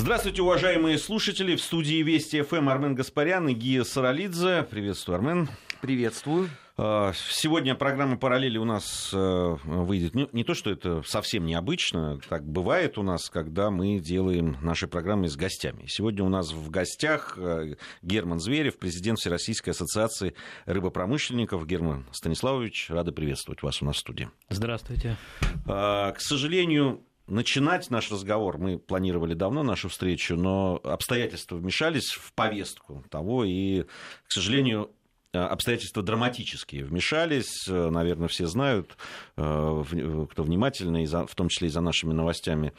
[0.00, 1.56] Здравствуйте, уважаемые слушатели.
[1.56, 4.66] В студии Вести ФМ Армен Гаспарян и Гия Саралидзе.
[4.70, 5.50] Приветствую, Армен.
[5.82, 6.48] Приветствую.
[6.78, 10.14] А, сегодня программа «Параллели» у нас э, выйдет.
[10.14, 14.88] Не, не то, что это совсем необычно, так бывает у нас, когда мы делаем наши
[14.88, 15.84] программы с гостями.
[15.86, 21.66] Сегодня у нас в гостях э, Герман Зверев, президент Всероссийской ассоциации рыбопромышленников.
[21.66, 24.30] Герман Станиславович, рада приветствовать вас у нас в студии.
[24.48, 25.18] Здравствуйте.
[25.66, 32.32] А, к сожалению, начинать наш разговор мы планировали давно нашу встречу, но обстоятельства вмешались в
[32.34, 33.84] повестку того, и,
[34.26, 34.90] к сожалению,
[35.32, 38.96] обстоятельства драматические вмешались, наверное, все знают,
[39.36, 39.84] э,
[40.30, 42.72] кто внимательно, в том числе и за нашими новостями,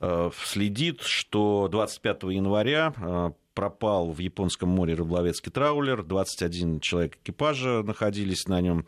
[0.00, 7.82] э, следит, что 25 января э, пропал в Японском море рыболовецкий траулер, 21 человек экипажа
[7.82, 8.86] находились на нем,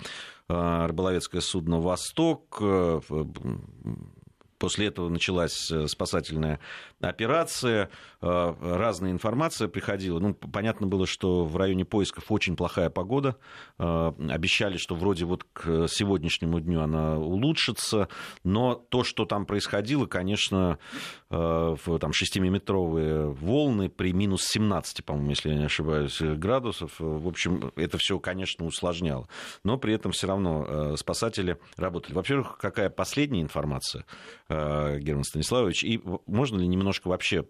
[0.49, 2.63] рыболовецкое судно «Восток»,
[4.63, 6.61] После этого началась э, спасательная
[7.09, 10.19] операция, э, разная информация приходила.
[10.19, 13.37] Ну, понятно было, что в районе поисков очень плохая погода.
[13.79, 18.09] Э, обещали, что вроде вот к сегодняшнему дню она улучшится,
[18.45, 20.79] но то, что там происходило, конечно,
[21.31, 27.73] в там, 6-метровые волны при минус 17, по-моему, если я не ошибаюсь, градусов, в общем,
[27.77, 29.29] это все, конечно, усложняло.
[29.65, 32.15] Но при этом все равно спасатели работали.
[32.15, 34.05] Во-первых, какая последняя информация?
[34.49, 35.85] Э, Герман Станиславович.
[35.85, 37.45] И можно ли немножко вообще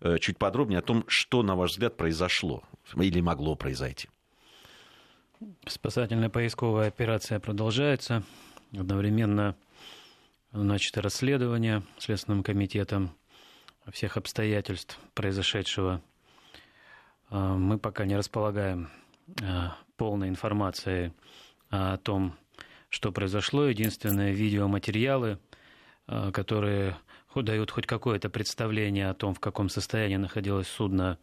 [0.00, 2.62] э, чуть подробнее о том, что, на ваш взгляд, произошло
[2.96, 4.08] или могло произойти?
[5.66, 8.22] Спасательная поисковая операция продолжается.
[8.72, 9.54] Одновременно
[10.52, 13.14] начато расследование Следственным комитетом
[13.92, 16.02] всех обстоятельств произошедшего.
[17.30, 18.90] Э, мы пока не располагаем
[19.96, 21.12] полной информацией
[21.70, 22.36] о том,
[22.88, 23.66] что произошло.
[23.66, 25.38] Единственное, видеоматериалы–
[26.08, 26.96] Э, которые
[27.42, 31.18] дают хоть какое-то представление о том, в каком состоянии находилось судно,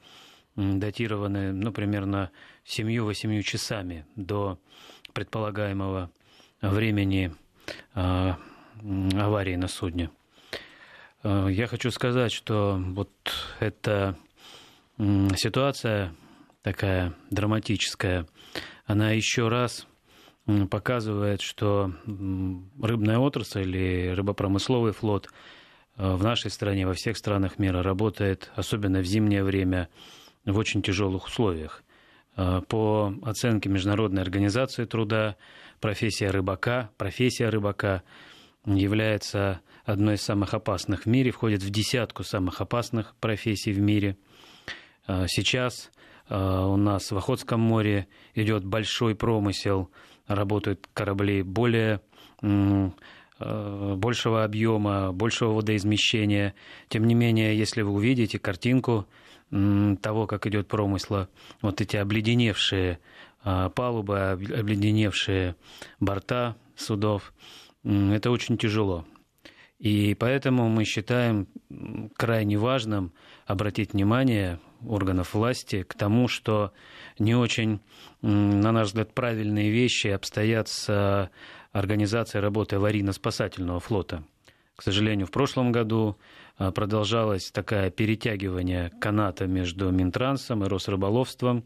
[0.55, 2.31] датированы, ну, примерно
[2.65, 4.59] 7-8 часами до
[5.13, 6.11] предполагаемого
[6.61, 7.33] времени
[7.95, 8.33] э,
[9.15, 10.09] аварии на судне.
[11.23, 13.11] Э, я хочу сказать, что вот
[13.59, 14.15] эта
[14.97, 16.13] ситуация
[16.61, 18.27] такая драматическая,
[18.85, 19.87] она еще раз
[20.69, 21.93] показывает, что
[22.81, 25.29] рыбная отрасль или рыбопромысловый флот
[25.97, 29.89] в нашей стране, во всех странах мира работает, особенно в зимнее время,
[30.45, 31.83] в очень тяжелых условиях.
[32.35, 35.35] Э, по оценке Международной организации труда,
[35.79, 38.03] профессия рыбака, профессия рыбака
[38.65, 44.17] является одной из самых опасных в мире, входит в десятку самых опасных профессий в мире.
[45.07, 45.91] Э, сейчас
[46.29, 49.91] у нас в Охотском море идет большой промысел–
[50.27, 52.01] работают корабли более
[52.41, 52.89] э,
[53.95, 56.53] большего объема, большего водоизмещения.
[56.89, 59.07] Тем не менее, если вы увидите картинку
[59.49, 61.29] того, как идет промысла,
[61.61, 62.99] вот эти обледеневшие
[63.43, 65.55] э, палубы, обледеневшие
[65.99, 67.33] борта судов,
[67.83, 69.05] это очень тяжело.
[69.77, 71.47] И поэтому мы считаем
[72.15, 73.11] крайне важным
[73.45, 76.71] обратить внимание органов власти к тому, что
[77.19, 77.81] не очень,
[78.21, 81.29] на наш взгляд, правильные вещи обстоят с
[81.73, 84.23] организацией работы аварийно-спасательного флота.
[84.75, 86.17] К сожалению, в прошлом году
[86.57, 91.65] а, продолжалось такое перетягивание каната между Минтрансом и Росрыболовством.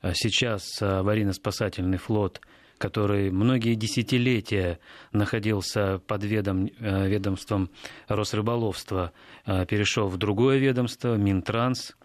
[0.00, 2.40] А сейчас аварийно-спасательный флот
[2.78, 4.80] который многие десятилетия
[5.12, 7.70] находился под ведом, ведомством
[8.08, 9.12] Росрыболовства,
[9.44, 11.96] а, перешел в другое ведомство, Минтранс.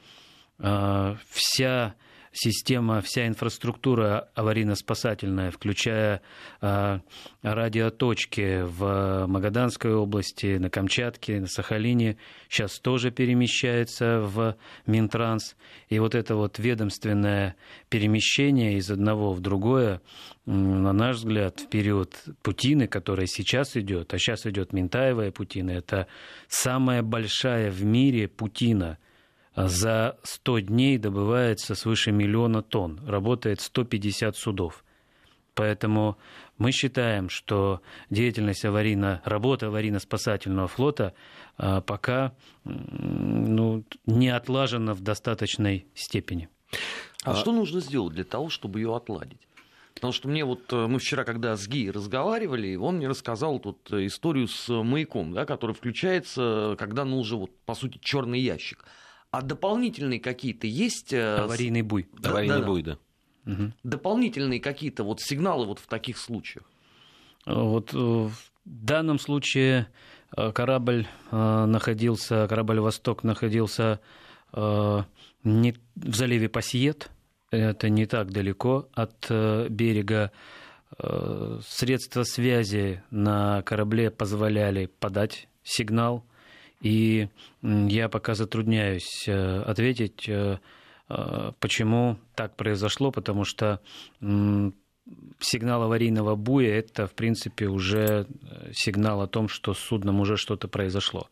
[0.60, 1.96] Вся
[2.38, 6.22] система, вся инфраструктура аварийно-спасательная, включая
[6.62, 7.00] э,
[7.42, 14.56] радиоточки в Магаданской области, на Камчатке, на Сахалине, сейчас тоже перемещается в
[14.86, 15.56] Минтранс.
[15.90, 17.56] И вот это вот ведомственное
[17.90, 20.02] перемещение из одного в другое,
[20.46, 26.08] на наш взгляд, в период Путины, который сейчас идет, а сейчас идет Ментаевая Путина, это
[26.48, 29.00] самая большая в мире Путина–
[29.66, 34.84] за 100 дней добывается свыше миллиона тонн, работает 150 судов.
[35.56, 36.20] Поэтому
[36.60, 37.82] мы считаем, что
[38.12, 41.16] деятельность аварийно, работа аварийно-спасательного флота
[41.58, 46.50] а, пока ну, не отлажена в достаточной степени.
[47.24, 49.48] А, а что нужно сделать для того, чтобы ее отладить?
[49.96, 53.92] Потому что мне вот, э, мы вчера, когда с Ги разговаривали, он мне рассказал тут
[53.92, 58.86] историю с маяком, да, который включается, когда, ну, уже, вот, по сути, черный ящик.
[59.38, 61.14] А дополнительные какие-то есть...
[61.14, 62.08] Э, Аварийный буй.
[62.18, 62.98] Да, Аварийный да, буй, да.
[63.46, 63.72] Угу.
[63.84, 66.66] Дополнительные какие-то вот сигналы вот в таких случаях?
[67.46, 68.32] Вот э, в
[68.66, 69.90] данном случае
[70.32, 74.02] корабль находился, корабль «Восток» находился
[74.54, 77.12] не в заливе Пассиет,
[77.52, 80.32] это не так далеко от берега.
[81.66, 86.26] Средства связи на корабле позволяли подать сигнал,
[86.82, 87.30] и
[87.62, 90.30] я пока затрудняюсь ответить,
[91.60, 93.82] почему так произошло, потому что
[95.40, 100.38] сигнал аварийного буя– это, в принципе, уже э, сигнал о том, что с судном уже
[100.38, 101.30] что-то произошло.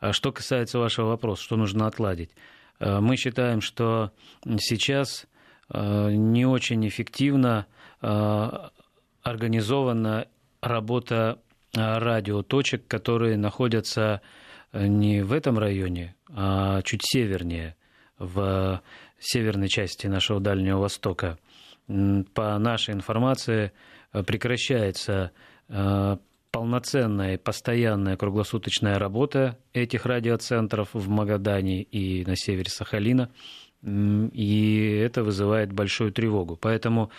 [0.00, 2.30] А что касается вашего вопроса, что нужно отладить,
[2.78, 4.12] э, мы считаем, что
[4.58, 5.26] сейчас
[5.70, 7.66] э, не очень эффективно
[9.22, 10.26] организована
[10.60, 11.38] работа
[11.72, 14.22] радиоточек, которые находятся
[14.72, 17.76] не в этом районе, а чуть севернее,
[18.18, 18.82] в
[19.18, 21.38] северной части нашего Дальнего Востока–
[21.86, 23.72] по нашей информации,
[24.12, 25.32] э, прекращается
[25.68, 26.16] э,
[26.50, 33.30] полноценная, постоянная круглосуточная работа этих радиоцентров в Магадане и на севере Сахалина.
[33.82, 36.56] И это вызывает большую тревогу.
[36.56, 37.10] Поэтому,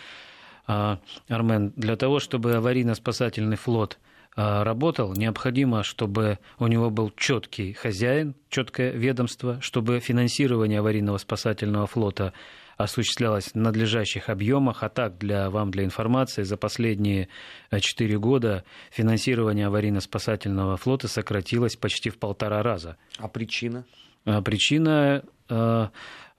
[0.68, 0.98] э,
[1.28, 4.00] Армен, для того, чтобы аварийно-спасательный флот
[4.36, 12.34] работал, необходимо, чтобы у него был четкий хозяин, четкое ведомство, чтобы финансирование аварийного спасательного флота
[12.78, 17.30] осуществлялась в надлежащих объемах, а так для вам для информации за последние
[17.72, 22.98] э, четыре года финансирование аварийно-спасательного флота сократилось почти в полтора раза.
[23.18, 23.86] А причина?
[24.26, 25.88] А причина э,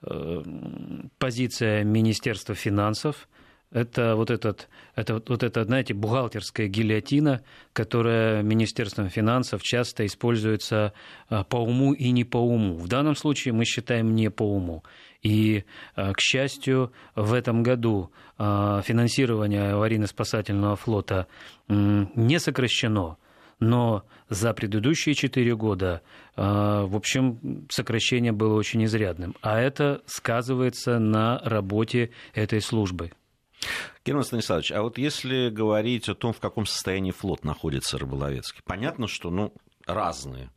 [0.01, 0.43] э,
[1.17, 3.27] позиция Министерства финансов
[3.71, 7.41] это вот, этот, это вот это, знаете, бухгалтерская гильотина,
[7.73, 10.93] которая Министерством финансов часто используется
[11.49, 12.75] по уму и не по уму.
[12.75, 14.83] В данном случае мы считаем не по уму.
[15.23, 15.65] И,
[15.95, 21.27] э, к счастью, в этом году э, финансирование аварийно-спасательного флота
[21.67, 23.17] не сокращено,
[23.59, 26.01] но за предыдущие четыре года,
[26.35, 29.35] в общем, сокращение было очень изрядным.
[29.41, 33.11] А это сказывается на работе этой службы.
[34.05, 39.07] Герман Станиславович, а вот если говорить о том, в каком состоянии флот находится рыболовецкий, понятно,
[39.07, 39.53] что ну,
[39.85, 40.49] разные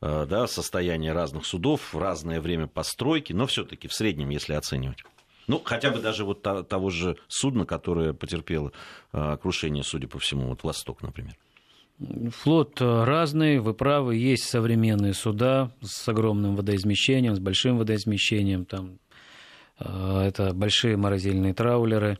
[0.00, 5.04] э, да, состояния разных судов, разное время постройки, но все-таки в среднем, если оценивать.
[5.46, 8.72] Ну, хотя бы даже вот того же судна, которое потерпело
[9.12, 11.36] э, крушение, судя по всему, вот «Восток», например.
[12.42, 18.98] Флот э, разный, вы правы, есть современные суда с огромным водоизмещением, с большим водоизмещением, там,
[19.76, 22.18] это большие морозильные траулеры.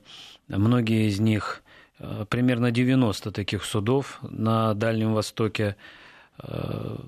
[0.49, 1.63] Многие из них,
[2.29, 5.77] примерно 90 таких судов на Дальнем Востоке,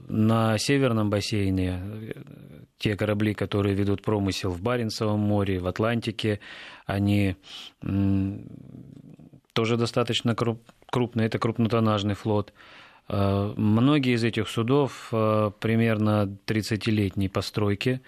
[0.09, 2.15] на северном бассейне
[2.79, 6.41] те корабли, которые ведут промысел в Баренцевом море, в Атлантике,
[6.87, 7.37] они
[9.57, 12.53] тоже достаточно крупные, это крупнотоннажный флот.
[13.09, 18.01] Э, многие из этих судов э, примерно 30-летней постройки.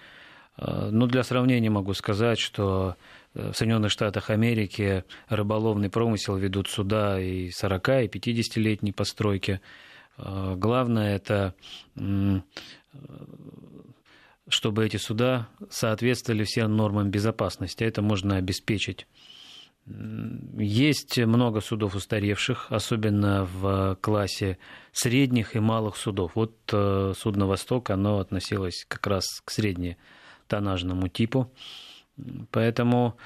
[0.57, 2.95] Э, ну, для сравнения могу сказать, что
[3.33, 9.61] в Соединенных Штатах Америки рыболовный промысел ведут суда и 40, и 50-летней постройки.
[10.17, 11.53] А, главное это
[14.49, 17.83] чтобы эти суда соответствовали всем нормам безопасности.
[17.83, 19.07] Это можно обеспечить.
[19.85, 24.57] Есть много судов устаревших, особенно в классе
[24.91, 26.33] средних и малых судов.
[26.35, 31.51] Вот э, судно «Восток», оно относилось как раз к среднетоннажному типу.
[32.51, 33.17] Поэтому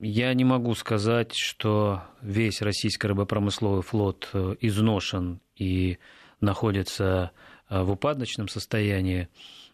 [0.00, 5.98] я не могу сказать, что весь российский рыбопромысловый флот э, изношен и
[6.40, 7.32] находится
[7.68, 9.28] э, в упадочном состоянии.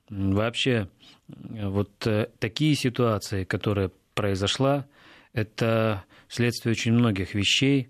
[0.09, 0.89] Вообще,
[1.29, 4.87] вот э, такие ситуации, которые произошла,
[5.33, 7.89] это следствие очень многих вещей,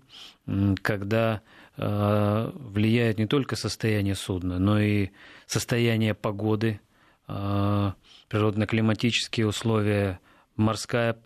[0.81, 1.41] когда
[1.77, 5.09] влияет не только состояние судна, но и
[5.45, 6.79] состояние погоды,
[7.27, 10.19] природно-климатические условия,
[10.55, 11.17] морская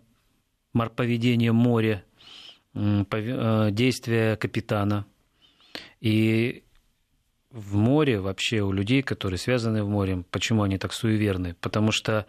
[0.96, 2.04] поведение моря,
[2.74, 5.06] э, действия капитана.
[6.00, 6.64] И
[7.50, 11.54] в море вообще у людей, которые связаны в море, почему они так суеверны?
[11.60, 12.26] Потому что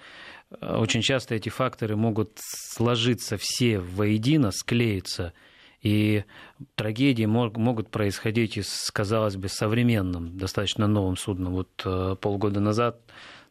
[0.52, 5.34] э, очень часто эти факторы могут сложиться все воедино, склеиться,
[5.82, 6.24] и
[6.76, 11.54] трагедии могут происходить и с, казалось бы, современным, достаточно новым судном.
[11.54, 13.02] Вот э, полгода назад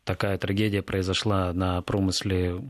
[0.04, 2.61] такая трагедия произошла на промысле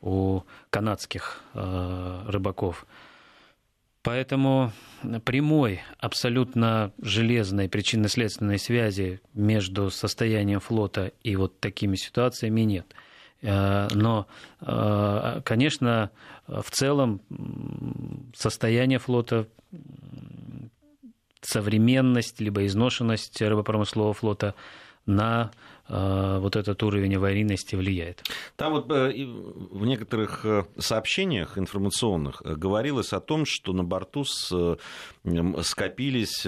[0.00, 2.86] у канадских э, рыбаков.
[4.02, 4.72] Поэтому
[5.24, 12.86] прямой, абсолютно железной причинно-следственной связи между состоянием флота и вот такими ситуациями нет.
[13.42, 14.28] Э, но,
[14.60, 16.10] э, конечно,
[16.46, 17.20] в целом
[18.34, 19.48] состояние флота
[21.40, 24.54] современность, либо изношенность рыбопромыслового флота
[25.06, 25.50] на
[25.88, 28.24] Э, вот этот уровень аварийности влияет.
[28.56, 36.46] Там вот э, в некоторых э, сообщениях информационных говорилось о том, что на борту скопились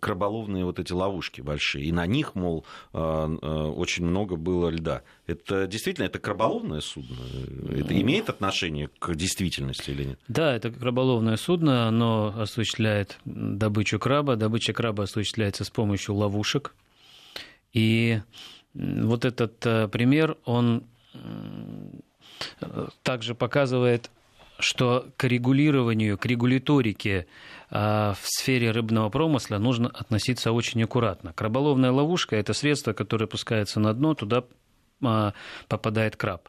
[0.00, 5.02] краболовные вот эти ловушки большие, и на них, мол, очень много было льда.
[5.26, 7.16] Это действительно, это краболовное судно?
[7.70, 10.18] Это имеет отношение к действительности или нет?
[10.28, 14.36] Да, это краболовное судно, оно осуществляет добычу краба.
[14.36, 16.74] Добыча краба осуществляется с помощью ловушек,
[17.72, 18.20] и
[18.74, 20.84] вот этот э, пример, он
[23.02, 24.10] также показывает,
[24.58, 27.26] что к регулированию, к регуляторике
[27.70, 31.32] э, в сфере рыбного промысла нужно относиться очень аккуратно.
[31.32, 34.44] Краболовная ловушка– это средство, которое пускается на дно, туда
[35.02, 35.32] э,
[35.68, 36.48] попадает краб.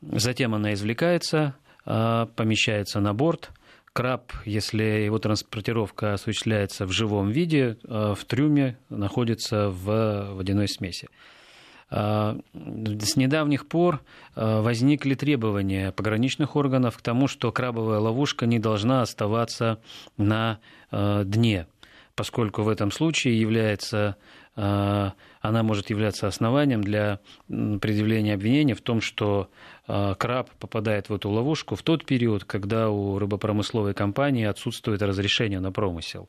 [0.00, 3.50] Затем она извлекается, помещается на борт,
[3.98, 11.08] краб, если его транспортировка осуществляется в живом виде, э, в трюме находится в водяной смеси.
[11.90, 14.00] Э, с недавних пор
[14.36, 19.80] э, возникли требования пограничных органов к тому, что крабовая ловушка не должна оставаться
[20.16, 20.60] на
[20.92, 21.66] дне,
[22.14, 24.14] поскольку в этом случае является
[25.40, 29.50] она может являться основанием для предъявления обвинения в том, что
[29.86, 35.60] а, краб попадает в эту ловушку в тот период, когда у рыбопромысловой компании отсутствует разрешение
[35.60, 36.28] на промысел.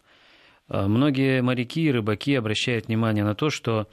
[0.69, 3.87] А, многие моряки и рыбаки обращают внимание на то, что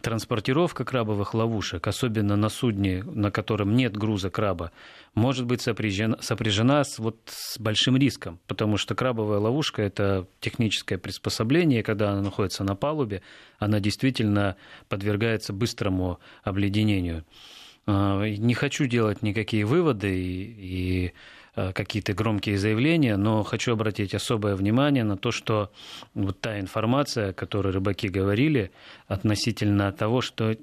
[0.00, 4.70] транспортировка крабовых ловушек, особенно на судне, на котором нет груза краба,
[5.14, 10.98] может быть сопряжена, сопряжена с, вот, с большим риском, потому что крабовая ловушка– это техническое
[10.98, 13.22] приспособление, когда она находится на палубе,
[13.58, 14.56] она действительно
[14.88, 17.24] подвергается быстрому обледенению.
[17.86, 24.14] А, не хочу делать никакие выводы и, и Э, какие-то громкие заявления, но хочу обратить
[24.14, 25.70] особое внимание на то, что
[26.14, 28.70] вот та информация, о которой рыбаки говорили,
[29.06, 30.56] относительно того, что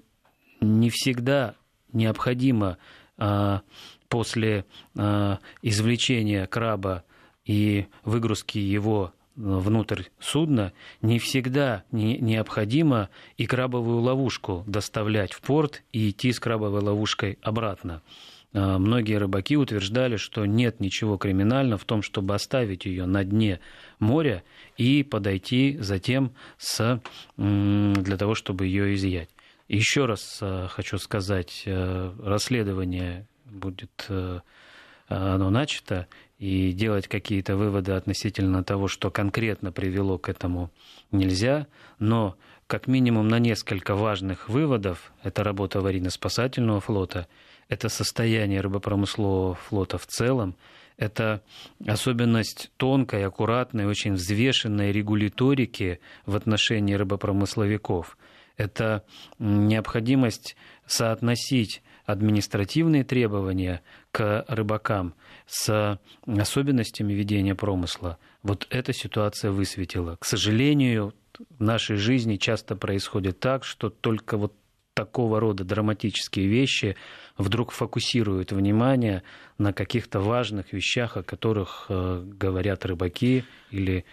[0.61, 1.55] не всегда
[1.93, 2.77] необходимо
[3.17, 3.61] а,
[4.09, 4.65] после
[4.97, 7.03] а, извлечения краба
[7.45, 15.83] и выгрузки его внутрь судна, не всегда не, необходимо и крабовую ловушку доставлять в порт
[15.91, 18.01] и идти с крабовой ловушкой обратно.
[18.53, 23.59] А, многие рыбаки утверждали, что нет ничего криминального в том, чтобы оставить ее на дне
[23.99, 24.43] моря
[24.77, 27.01] и подойти затем с,
[27.35, 29.29] для того, чтобы ее изъять.
[29.67, 34.39] Еще раз а, хочу сказать, э, расследование будет э,
[35.07, 40.69] оно начато, и делать какие-то выводы относительно того, что конкретно привело к этому,
[41.11, 42.35] нельзя, но
[42.67, 47.27] как минимум на несколько важных выводов, это работа аварийно-спасательного флота–
[47.69, 50.55] это состояние рыбопромыслового флота в целом,
[50.97, 51.43] это
[51.85, 58.17] особенность тонкой, аккуратной, очень взвешенной регуляторики в отношении рыбопромысловиков.
[58.55, 59.03] Это
[59.37, 60.55] необходимость
[60.87, 63.81] соотносить административные требования
[64.11, 65.13] к рыбакам
[65.45, 68.17] с особенностями ведения промысла.
[68.41, 70.15] Вот эта ситуация высветила.
[70.15, 71.13] К сожалению,
[71.57, 74.53] в нашей жизни часто происходит так, что только вот
[74.93, 76.95] такого рода драматические вещи
[77.37, 79.21] вдруг фокусируют внимание
[79.59, 84.05] на каких-то важных вещах, о которых э, говорят рыбаки или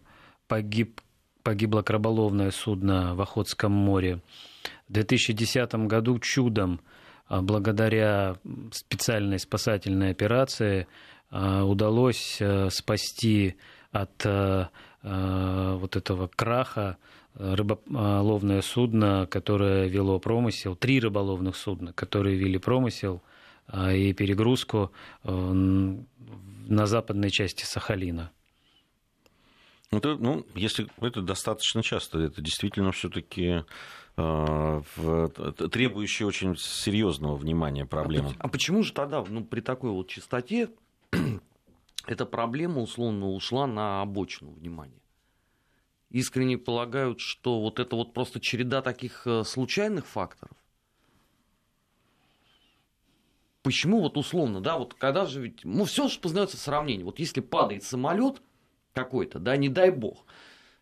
[0.47, 1.01] погиб
[1.45, 4.21] погибло краболовное судно в Охотском море.
[4.89, 6.81] В 2010 году чудом,
[7.29, 8.37] а, благодаря
[8.73, 10.89] специальной спасательной операции,
[11.31, 13.55] а, удалось а, спасти
[13.93, 14.27] от
[15.05, 16.97] вот этого краха
[17.35, 23.23] рыболовное судно, которое вело промысел, три рыболовных судна, которые вели промысел
[23.73, 24.93] и перегрузку
[25.25, 28.31] на западной части Сахалина.
[29.91, 33.65] Это, ну, если это достаточно часто, это действительно все-таки
[34.17, 34.83] э,
[35.71, 38.31] требующая очень серьезного внимания проблема.
[38.39, 40.71] А, а почему же тогда, ну, при такой вот частоте
[42.07, 45.01] эта проблема условно ушла на обочину внимания.
[46.11, 50.57] Искренне полагают, что вот это вот просто череда таких э, случайных факторов.
[53.63, 57.05] Почему вот условно, да, вот когда же ведь, ну все же познается сравнение.
[57.05, 58.43] Вот если падает самолет
[58.93, 60.27] какой-то, да, не дай бог,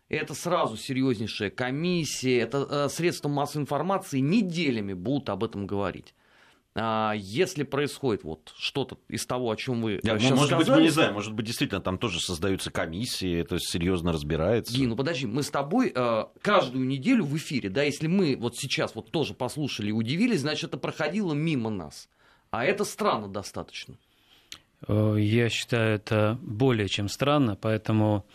[0.09, 6.13] это сразу серьезнейшая комиссия, это э, средства массовой информации неделями будут об этом говорить.
[6.75, 10.75] А если происходит вот что-то из того, о чем вы Я, сейчас может сказали, быть,
[10.75, 14.73] мы не знаем, может быть, действительно там тоже создаются комиссии, это серьезно разбирается.
[14.73, 18.57] Ди, ну подожди, мы с тобой э, каждую неделю в эфире, да, если мы вот
[18.57, 22.09] сейчас вот тоже послушали и удивились, значит, это проходило мимо нас.
[22.49, 23.95] А это странно достаточно.
[24.87, 28.25] Э, Я считаю это более чем странно, поэтому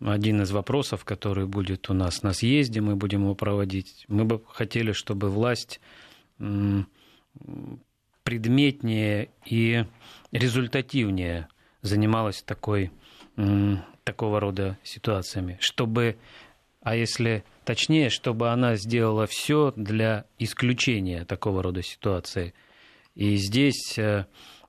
[0.00, 4.04] один из вопросов, который будет у нас на съезде, мы будем его проводить.
[4.08, 5.80] Мы бы хотели, чтобы власть
[8.22, 9.84] предметнее и
[10.32, 11.48] результативнее
[11.82, 12.90] занималась такой,
[14.04, 16.16] такого рода ситуациями, чтобы,
[16.80, 22.54] а если точнее, чтобы она сделала все для исключения такого рода ситуации.
[23.14, 24.26] И здесь, э,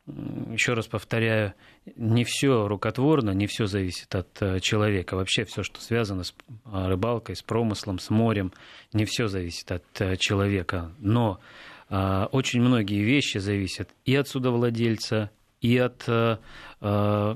[0.07, 1.53] еще раз повторяю,
[1.95, 5.15] не все рукотворно, не все зависит от э, человека.
[5.15, 8.53] Вообще все, что связано с э, рыбалкой, с промыслом, с морем,
[8.93, 10.91] не все зависит от человека.
[10.99, 11.39] Но
[11.89, 15.29] очень многие вещи зависят и от судовладельца,
[15.65, 16.37] и от э,
[16.81, 17.35] э,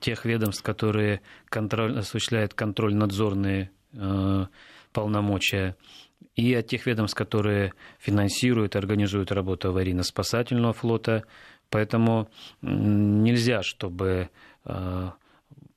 [0.00, 4.46] тех ведомств, которые контроль, осуществляют контроль-надзорные э,
[4.92, 5.76] полномочия,
[6.34, 11.24] и от тех ведомств, которые финансируют и организуют работу аварийно-спасательного флота.
[11.68, 12.30] Поэтому
[12.62, 14.30] нельзя, чтобы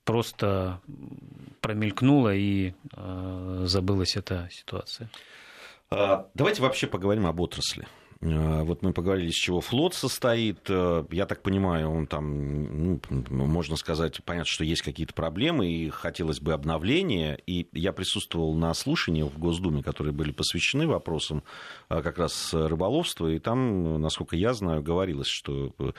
[0.06, 0.80] просто
[1.62, 2.74] промелькнула и
[3.64, 5.10] забылась эта ситуация.
[5.90, 7.88] А, Давайте вообще поговорим об отрасли.
[8.22, 10.60] А, Вот мы поговорили, из чего флот состоит.
[10.70, 13.00] А, Я так понимаю, он там, ну,
[13.30, 17.40] можно сказать, понятно, что есть какие-то проблемы, и хотелось бы обновления.
[17.46, 21.44] И я присутствовал на слушаниях в Госдуме, которые были посвящены вопросам
[21.90, 23.28] как раз рыболовства.
[23.28, 25.92] И там, насколько я знаю, говорилось, что э,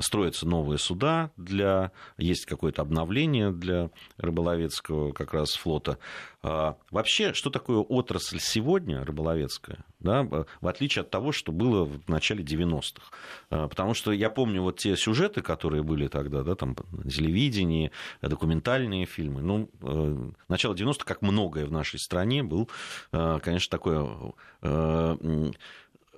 [0.00, 5.98] строятся новые суда, для, есть какое-то обновление для рыболовецкого как раз флота.
[6.42, 12.08] А, Вообще, что такое отрасль сегодня, рыболовецкая, да, в отличие от того, что было в
[12.08, 13.10] начале 90-х?
[13.50, 17.90] А, Потому что я помню вот те сюжеты, которые были тогда, да, там, на телевидении,
[18.22, 19.42] документальные фильмы.
[19.42, 22.70] Ну, э, начало 90-х, как многое в нашей стране, был,
[23.12, 25.50] э, конечно, такое э,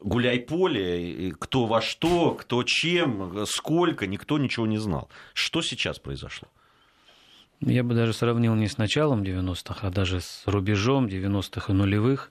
[0.01, 5.09] гуляй-поле, кто во что, кто чем, сколько, никто ничего не знал.
[5.35, 6.49] Что сейчас произошло?
[7.61, 12.31] Я бы даже сравнил не с началом 90-х, а даже с рубежом 90-х и нулевых,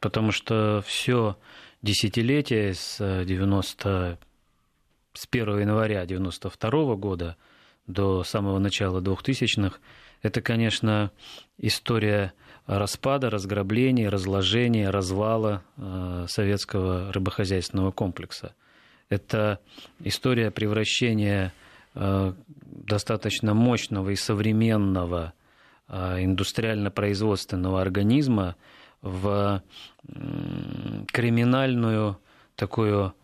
[0.00, 1.36] потому что все
[1.82, 4.18] десятилетие с 90
[5.14, 7.36] с 1 января 92 года
[7.86, 9.78] до самого начала 2000-х,
[10.22, 11.10] это, конечно,
[11.58, 12.32] история
[12.66, 18.54] распада, разграбления, разложения, развала э, советского рыбохозяйственного комплекса.
[19.08, 19.58] Это
[20.00, 21.52] история превращения
[21.94, 22.32] э,
[22.64, 25.32] достаточно мощного и современного
[25.88, 28.56] э, индустриально-производственного организма
[29.02, 29.62] в
[31.12, 32.18] криминальную
[32.54, 33.14] такую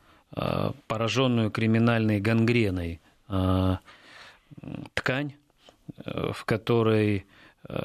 [0.89, 3.01] пораженную криминальной гангреной
[4.95, 5.35] ткань,
[6.05, 7.27] в которой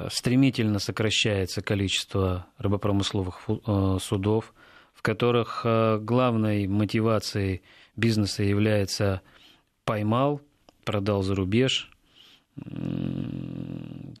[0.08, 3.40] стремительно сокращается количество рыбопромысловых
[4.00, 4.54] судов,
[4.94, 5.66] в которых
[6.00, 7.62] главной мотивацией
[7.96, 9.20] бизнеса является
[9.84, 10.40] поймал,
[10.84, 11.90] продал за рубеж,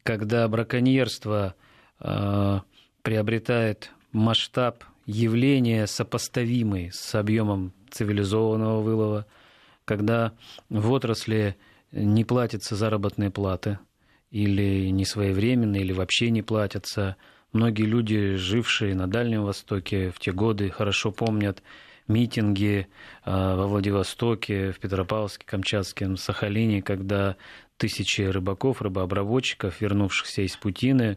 [0.02, 1.54] когда браконьерство
[1.98, 9.26] приобретает масштаб явления, сопоставимый с объемом цивилизованного вылова,
[9.84, 10.32] когда
[10.68, 11.56] в отрасли
[11.92, 13.78] не платятся заработные платы,
[14.34, 17.14] или не своевременно, или вообще не платятся.
[17.52, 21.62] Многие люди, жившие на Дальнем Востоке в те годы, хорошо помнят
[22.08, 22.88] митинги
[23.24, 27.36] во Владивостоке, в Петропавловске, Камчатском, Сахалине, когда
[27.76, 31.16] тысячи рыбаков, рыбообработчиков, вернувшихся из Путины,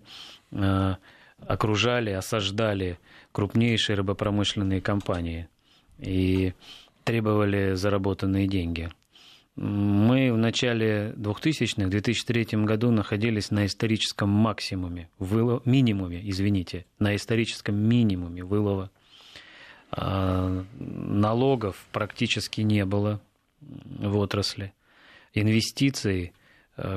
[1.39, 2.99] окружали, осаждали
[3.31, 5.49] крупнейшие рыбопромышленные компании
[5.97, 6.53] и
[7.03, 8.91] требовали заработанные деньги.
[9.57, 17.15] Мы в начале 2000-х, в 2003 году находились на историческом максимуме, вылов, минимуме, извините, на
[17.15, 18.91] историческом минимуме вылова.
[19.91, 23.19] Налогов практически не было
[23.61, 24.73] в отрасли.
[25.33, 26.33] Инвестиции,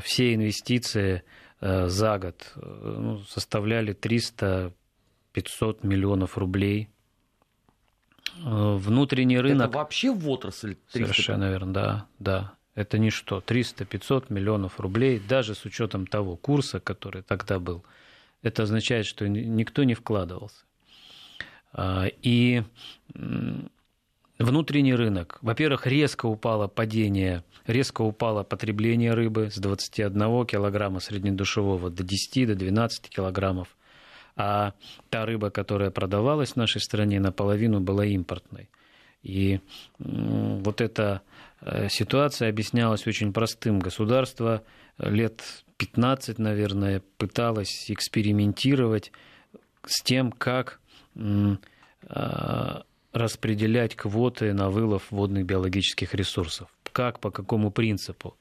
[0.02, 1.22] все инвестиции
[1.62, 4.72] за год ну, составляли 300-500
[5.82, 6.90] миллионов рублей.
[8.38, 9.68] Внутренний рынок...
[9.68, 11.12] Это вообще в отрасль 300?
[11.12, 12.54] Совершенно верно, да, да.
[12.74, 13.42] Это ничто.
[13.46, 17.84] 300-500 миллионов рублей, даже с учетом того курса, который тогда был.
[18.42, 20.64] Это означает, что никто не вкладывался.
[21.72, 22.62] А, и
[24.38, 25.38] внутренний рынок.
[25.42, 32.54] Во-первых, резко упало падение, резко упало потребление рыбы с 21 килограмма среднедушевого до 10, до
[32.54, 33.76] 12 килограммов.
[34.42, 34.72] А
[35.10, 38.70] та рыба, которая продавалась в нашей стране, наполовину была импортной.
[39.22, 39.60] И
[39.98, 41.20] вот эта
[41.60, 43.80] э, ситуация объяснялась очень простым.
[43.80, 44.62] Государство
[44.96, 45.42] лет
[45.76, 49.12] 15, наверное, пыталось экспериментировать
[49.84, 50.80] с тем, как
[52.08, 56.68] а, распределять квоты на вылов водных биологических ресурсов.
[56.92, 58.36] Как, по какому принципу.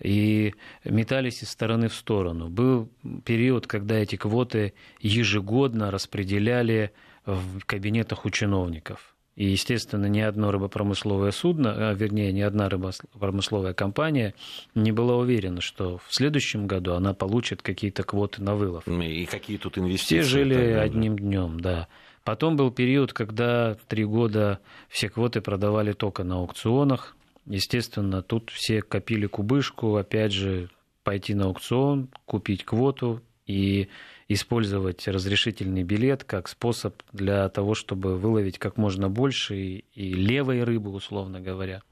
[0.00, 2.48] И метались из стороны в сторону.
[2.48, 2.88] Был
[3.24, 6.92] период, когда эти квоты ежегодно распределяли
[7.26, 9.14] в кабинетах у чиновников.
[9.38, 14.34] И, естественно, ни одно рыбопромысловое судно, а, вернее, ни одна рыбопромысловая компания
[14.74, 18.88] не была уверена, что в следующем году она получит какие-то квоты на вылов.
[18.88, 20.22] И какие тут инвестиции?
[20.22, 21.86] Все жили одним днем, да.
[22.24, 24.58] Потом был период, когда три года
[24.88, 27.16] все квоты продавали только на аукционах.
[27.48, 30.70] Естественно, тут все копили кубышку, опять же,
[31.02, 33.88] пойти на аукцион, купить квоту и
[34.28, 40.62] использовать разрешительный билет как способ для того, чтобы выловить как можно больше и, и левой
[40.62, 41.82] рыбы, условно говоря.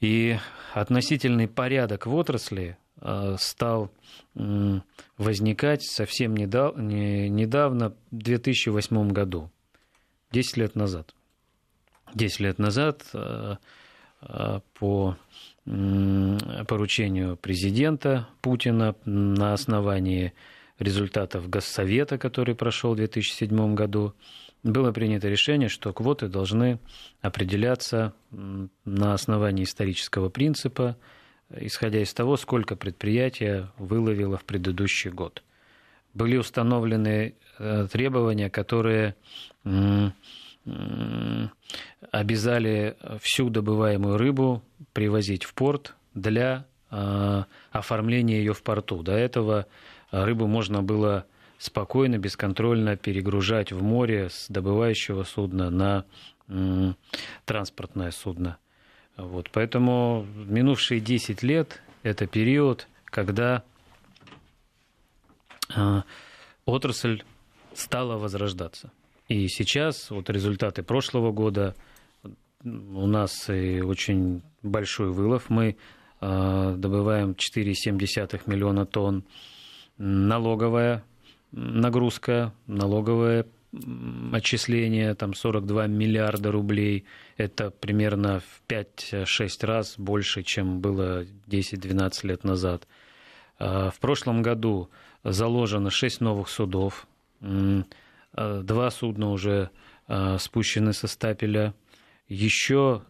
[0.00, 0.36] И
[0.74, 3.90] относительный порядок в отрасли Э, стал
[5.18, 9.50] возникать совсем недавно, в 2008 году,
[10.32, 11.14] 10 лет назад.
[12.14, 13.56] 10 лет назад э,
[14.78, 15.16] по
[16.66, 20.32] поручению президента Путина на основании
[20.78, 24.14] результатов Госсовета, который прошел в 2007 году,
[24.62, 26.78] было принято решение, что квоты должны
[27.20, 30.96] определяться на основании исторического принципа–
[31.50, 35.42] исходя из того, сколько предприятие выловило в предыдущий год.
[36.12, 39.16] Были установлены э, требования, которые
[42.10, 49.02] обязали всю добываемую рыбу привозить в порт для э, оформления ее в порту.
[49.02, 49.66] До этого
[50.10, 51.26] рыбу можно было
[51.58, 56.04] спокойно, бесконтрольно перегружать в море с добывающего судна на
[57.44, 58.58] транспортное судно.
[59.16, 63.62] Вот, поэтому минувшие 10 лет– это период, когда
[65.74, 66.02] э,
[66.64, 67.22] отрасль
[67.74, 68.90] стала возрождаться.
[69.28, 71.74] И сейчас вот результаты прошлого года
[72.62, 75.50] у нас и очень большой вылов.
[75.50, 75.76] Мы
[76.20, 79.24] э, добываем 4,7 миллиона тонн.
[79.96, 81.04] Налоговая
[81.52, 83.46] нагрузка, налоговая
[84.32, 87.04] отчисления, там 42 миллиарда рублей.
[87.36, 92.86] Это примерно в 5-6 раз больше, чем было 10-12 лет назад.
[93.58, 94.90] А, в прошлом году
[95.22, 97.06] заложено 6 новых судов.
[98.34, 99.70] А, два судна уже
[100.06, 101.74] а, спущены со стапеля.
[102.26, 103.02] Еще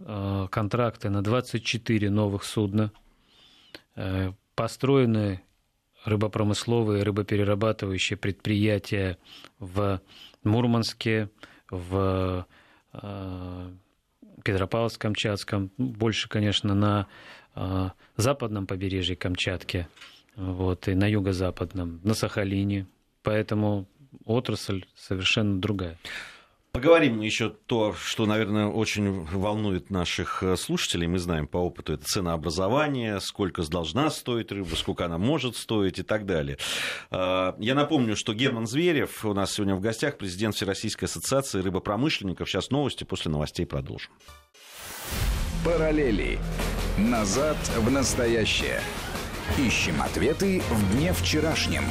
[0.51, 2.91] контракты на 24 новых судна.
[4.57, 5.41] Построены
[6.05, 9.19] рыбопромысловые, рыбоперерабатывающие предприятия
[9.61, 10.01] в
[10.43, 11.31] Мурманске,
[11.71, 12.47] в
[12.93, 13.71] э,
[14.45, 17.07] Петропавловск-Камчатском, больше, конечно, на
[17.55, 19.89] э, западном побережье Камчатки,
[20.37, 22.87] вот, и на юго-западном, на Сахалине.
[23.23, 23.89] Поэтому
[24.25, 25.99] отрасль совершенно другая.
[26.75, 31.07] Поговорим еще то, что, наверное, очень волнует наших э, слушателей.
[31.07, 36.03] Мы знаем по опыту это ценообразование, сколько должна стоить рыба, сколько она может стоить и
[36.03, 36.59] так далее.
[37.13, 42.51] А, я напомню, что Герман Зверев у нас сегодня в гостях, президент Всероссийской ассоциации рыбопромышленников.
[42.51, 44.11] Сейчас новости, после новостей продолжим.
[45.65, 46.41] Параллели.
[46.99, 48.81] Назад в настоящее.
[49.59, 51.85] Ищем ответы в дне вчерашнем.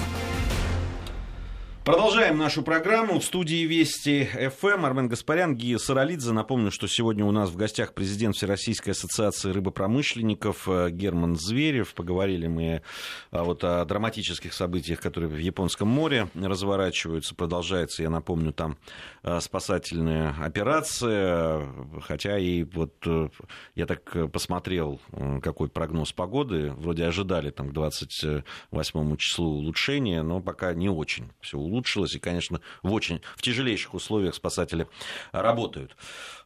[1.85, 3.19] Продолжаем нашу программу.
[3.19, 6.31] В студии Вести ФМ Армен Гаспарян, Гия Саралидзе.
[6.31, 11.93] Напомню, что сегодня у нас в гостях президент Всероссийской ассоциации рыбопромышленников э, Герман Зверев.
[11.93, 12.83] Поговорили мы
[13.31, 17.35] а, вот о драматических событиях, которые в Японском море разворачиваются.
[17.35, 18.77] Продолжается, я напомню, там
[19.23, 21.67] э, спасательная операция.
[22.01, 23.27] Хотя и вот э,
[23.75, 25.01] я так посмотрел,
[25.41, 26.71] какой прогноз погоды.
[26.77, 31.72] Вроде ожидали там к 28 числу улучшения, но пока не очень все улучшилось,
[32.15, 34.87] и, конечно, в очень в тяжелейших условиях спасатели
[35.31, 35.95] работают.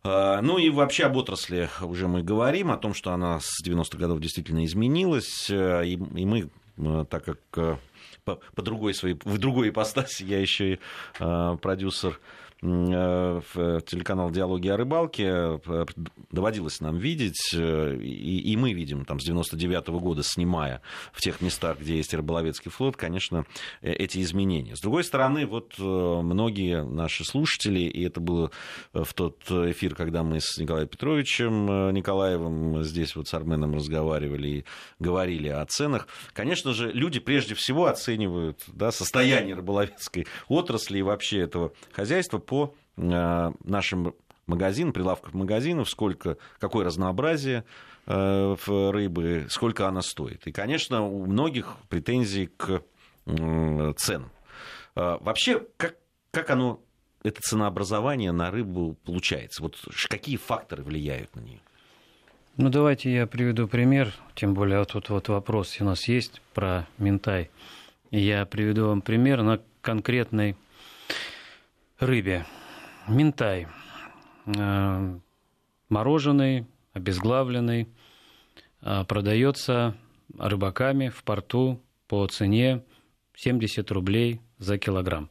[0.04, 3.98] А, ну и вообще об отрасли уже мы говорим, о том, что она с 90-х
[3.98, 7.78] годов действительно изменилась, э, и, мы, э, так как э,
[8.24, 10.80] по другой своей, в другой ипостаси, я еще и
[11.18, 12.20] продюсер
[12.62, 15.60] в телеканал «Диалоги о рыбалке»
[16.32, 20.82] доводилось нам видеть, и, и мы видим там с 99 -го года, снимая
[21.14, 23.46] в тех местах, где есть рыболовецкий флот, конечно,
[23.82, 24.76] эти изменения.
[24.76, 28.52] С другой стороны, вот многие наши слушатели, и это было
[28.94, 34.66] в тот эфир, когда мы с Николаем Петровичем Николаевым здесь вот с Арменом разговаривали и
[35.00, 41.40] говорили о ценах, конечно же, люди прежде всего оценивают да, состояние рыболовецкой отрасли и вообще
[41.40, 44.16] этого хозяйства по э, нашим
[44.48, 47.66] магазинам, прилавках магазинов, сколько, какое разнообразие
[48.08, 50.48] э, рыбы, сколько она стоит.
[50.48, 52.82] И, конечно, у многих претензий к
[53.26, 54.32] ценам.
[54.96, 55.96] Э, вообще, как,
[56.32, 56.82] как оно,
[57.24, 59.62] это ценообразование на рыбу получается?
[59.62, 59.76] Вот
[60.10, 61.60] какие факторы влияют на нее?
[62.56, 67.52] Ну, давайте я приведу пример, тем более тут вот вопрос у нас есть про ментай.
[68.10, 70.56] Я приведу вам пример на конкретной
[72.00, 72.46] рыбе.
[73.08, 73.68] Минтай.
[74.46, 75.20] Э,
[75.90, 77.88] мороженый, обезглавленный,
[78.82, 79.96] э, продается
[80.38, 82.84] рыбаками в порту по цене
[83.36, 85.30] 70 рублей за килограмм.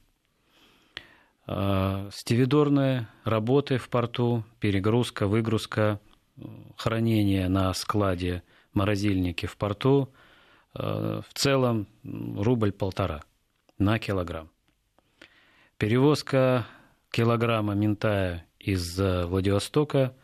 [1.46, 6.00] Э, стивидорные работы в порту, перегрузка, выгрузка,
[6.76, 10.12] хранение на складе, морозильнике в порту–
[10.78, 13.22] в целом рубль-полтора
[13.78, 14.50] на килограмм.
[15.78, 16.66] Перевозка
[17.10, 20.16] килограмма ментая из Владивостока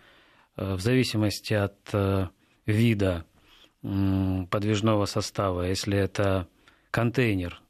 [0.56, 2.28] э, в зависимости от э,
[2.64, 3.26] вида
[3.82, 6.48] подвижного состава, если это
[6.92, 7.60] контейнер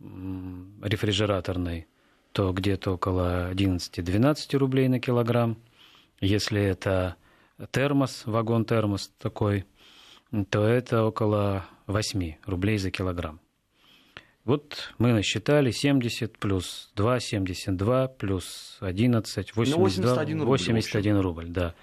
[0.00, 1.86] рефрижераторный,
[2.32, 5.56] то где-то около 11-12 рублей на килограмм.
[6.20, 7.14] Если это
[7.70, 9.64] термос, вагон-термос такой,
[10.50, 13.41] то это около 8 рублей за килограмм.
[14.44, 20.48] Вот мы насчитали 70 плюс 2, 72 плюс 11, 82, ну, 81 рубль.
[20.50, 21.74] 81 рубль, да.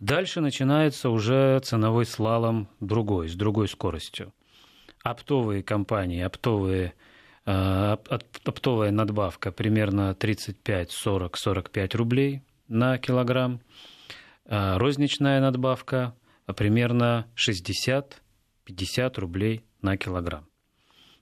[0.00, 4.32] Дальше начинается уже ценовой слалом другой, с другой скоростью.
[5.04, 6.94] Оптовые компании, оптовые,
[7.46, 7.96] э,
[8.44, 13.60] оптовая надбавка примерно 35, 40, 45 рублей на килограмм.
[14.46, 16.14] Э, розничная надбавка
[16.56, 18.20] примерно 60,
[18.64, 20.48] 50 рублей на килограмм.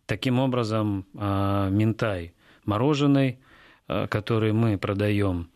[0.06, 2.34] Таким образом, а, минтай
[2.64, 3.38] мороженый,
[3.86, 5.50] а, который мы продаем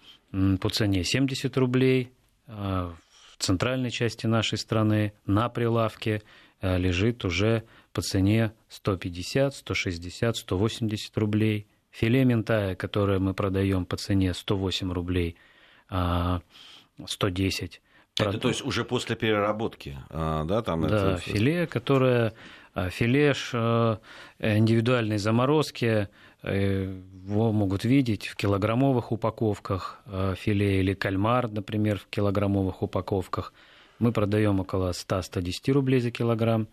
[0.60, 2.12] по цене 70 рублей,
[2.46, 2.94] а,
[3.32, 6.22] в центральной части нашей страны на прилавке
[6.62, 11.66] лежит уже по цене 150, 160, 180 рублей.
[11.90, 15.36] Филе ментая, которое мы продаем по цене 108 рублей,
[15.88, 17.82] 110.
[18.18, 21.20] Это то есть уже после переработки, да, там да, это...
[21.20, 22.32] филе, которое
[22.76, 23.96] а филеш э,
[24.38, 26.08] индивидуальной заморозки,
[26.42, 33.54] э, его могут видеть в килограммовых упаковках э, филе или кальмар, например, в килограммовых упаковках.
[33.98, 36.68] Мы продаем около 100-110 рублей за килограмм,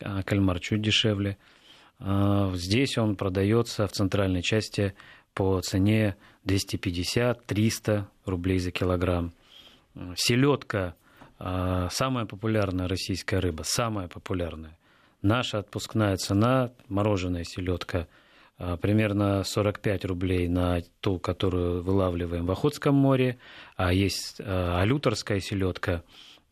[0.00, 1.36] а кальмар чуть дешевле.
[2.00, 4.94] Здесь он продается в центральной части
[5.34, 9.34] по цене 250-300 рублей за килограмм.
[10.16, 10.94] Селедка
[11.38, 14.78] самая популярная российская рыба, самая популярная.
[15.22, 18.08] Наша отпускная цена, мороженая селедка,
[18.58, 23.38] а, примерно 45 рублей на ту, которую вылавливаем в Охотском море,
[23.76, 26.02] а есть а, алюторская селедка,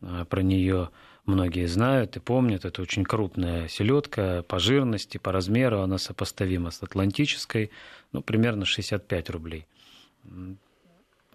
[0.01, 0.91] а, про нее
[1.27, 6.81] многие знают и помнят, это очень крупная селедка по жирности, по размеру, она сопоставима с
[6.81, 7.73] атлантической,
[8.13, 9.67] ну, примерно 65 рублей.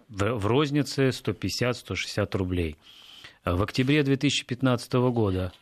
[0.08, 2.76] В рознице 150-160 рублей.
[3.44, 5.52] В октябре 2015 года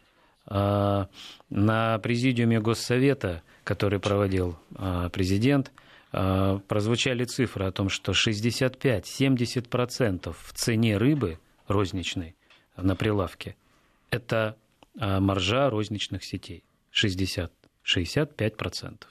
[0.46, 5.72] на президиуме Госсовета, который проводил а, президент,
[6.12, 12.36] а, прозвучали цифры о том, что 65-70% в цене рыбы розничной
[12.76, 13.56] на прилавке–
[14.10, 14.56] это
[14.96, 16.62] маржа розничных сетей.
[16.92, 17.50] 60,
[17.82, 19.02] 65%.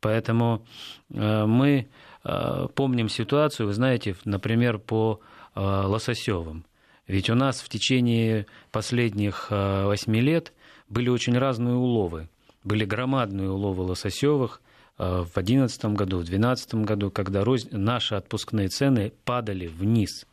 [0.00, 0.64] Поэтому
[1.10, 1.88] мы
[2.22, 5.20] помним ситуацию, вы знаете, например, по
[5.54, 6.64] лососевым.
[7.06, 10.54] Ведь у нас в течение последних восьми лет
[10.88, 12.28] были очень разные уловы.
[12.64, 14.60] Были громадные уловы лососевых
[14.98, 20.26] э, в 2011 году, в 2012 году, когда наши отпускные цены падали вниз.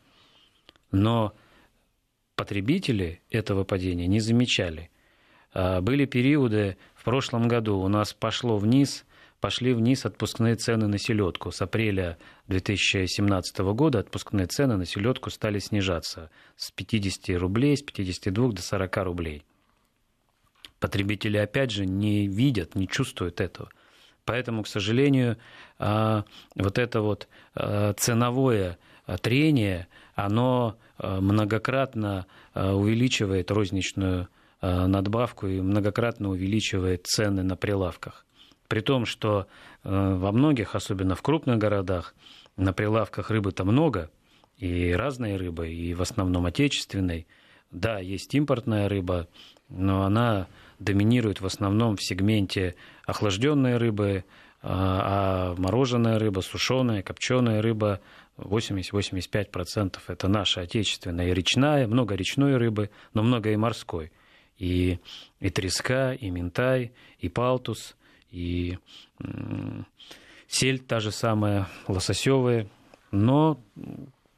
[0.90, 1.34] Но
[2.34, 4.90] потребители этого падения не замечали.
[5.54, 9.04] Э, были периоды, в прошлом году у нас пошло вниз,
[9.40, 11.52] пошли вниз отпускные цены на селедку.
[11.52, 18.52] С апреля 2017 года отпускные цены на селедку стали снижаться с 50 рублей, с 52
[18.52, 19.44] до 40 рублей.
[20.86, 23.70] Потребители, опять же, не видят, не чувствуют этого.
[24.24, 25.36] Поэтому, к сожалению,
[25.80, 27.26] вот это вот
[27.96, 28.78] ценовое
[29.20, 34.28] трение, оно многократно увеличивает розничную
[34.62, 38.24] надбавку и многократно увеличивает цены на прилавках.
[38.68, 39.48] При том, что
[39.82, 42.14] во многих, особенно в крупных городах,
[42.56, 44.08] на прилавках рыбы-то много,
[44.56, 47.26] и разной рыбы, и в основном отечественной.
[47.72, 49.26] Да, есть импортная рыба,
[49.68, 50.46] но она
[50.78, 54.24] доминирует в основном в сегменте охлажденной рыбы,
[54.62, 58.00] а, а мороженая рыба, сушеная, копченая рыба
[58.38, 64.12] 80-85% это наша отечественная и речная, много речной рыбы, но много и морской.
[64.58, 64.98] И,
[65.40, 67.94] и треска, и ментай, и палтус,
[68.30, 68.78] и
[70.48, 72.68] сель та же самая, лососевая.
[73.10, 73.60] Но,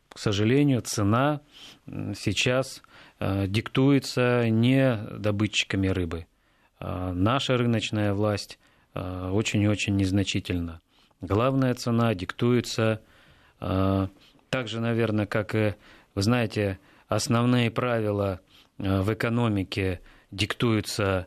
[0.09, 1.41] к сожалению, цена
[1.87, 2.88] сейчас э,
[3.21, 6.27] диктуется не добытчиками рыбы.
[6.81, 8.59] А наша рыночная власть
[8.95, 10.81] э, очень-очень незначительна.
[11.21, 13.01] Главная цена диктуется
[13.61, 14.07] э,
[14.51, 15.75] так же, наверное, как и,
[16.15, 16.79] вы знаете,
[17.09, 18.41] основные правила
[18.79, 20.01] в экономике
[20.31, 21.27] диктуются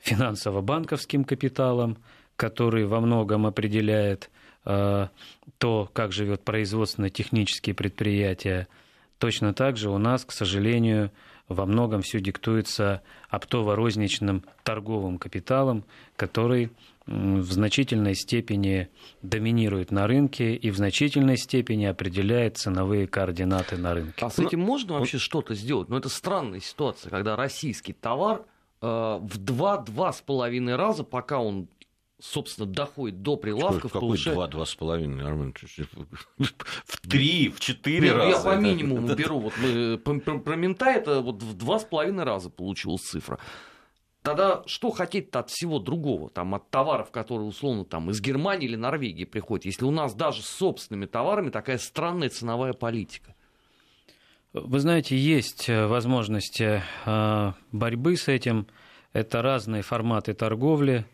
[0.00, 1.98] финансово-банковским капиталом,
[2.36, 4.30] который во многом определяет
[4.64, 5.08] э,
[5.58, 8.68] то, как живет производственно-технические предприятия.
[9.18, 11.10] Точно так же у нас, к сожалению,
[11.48, 15.84] во многом все диктуется оптово-розничным торговым капиталом,
[16.16, 16.70] который
[17.06, 18.90] в значительной степени
[19.22, 24.26] доминирует на рынке и в значительной степени определяет ценовые координаты на рынке.
[24.26, 25.88] А с этим можно вообще что-то сделать?
[25.88, 28.42] Но ну, это странная ситуация, когда российский товар
[28.82, 28.86] э,
[29.22, 31.68] в два-два с половиной раза, пока он
[32.20, 34.36] собственно, доходит до прилавков, Какой повышает...
[34.36, 35.54] два, два с половиной, Армен?
[36.36, 38.28] В три, в четыре раза.
[38.30, 42.50] Я по минимуму беру, вот мы про мента это вот в два с половиной раза
[42.50, 43.38] получилась цифра.
[44.22, 48.76] Тогда что хотеть-то от всего другого, там, от товаров, которые, условно, там, из Германии или
[48.76, 53.34] Норвегии приходят, если у нас даже с собственными товарами такая странная ценовая политика?
[54.52, 58.66] Вы знаете, есть э, возможности э, борьбы с этим.
[59.12, 61.06] Это разные форматы торговли,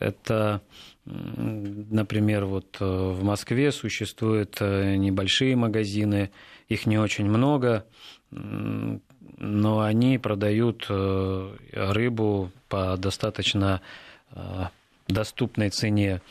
[0.00, 0.62] это,
[1.04, 6.30] например, вот э, в Москве существуют э, небольшие магазины,
[6.68, 7.84] их не очень много,
[8.30, 13.80] но они продают э, рыбу по достаточно
[15.08, 16.22] доступной цене.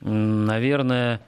[0.00, 1.22] Наверное,